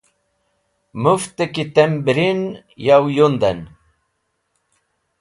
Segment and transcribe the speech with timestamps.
[1.01, 2.41] Mũft a ki tem birin
[2.85, 3.59] yow yunden.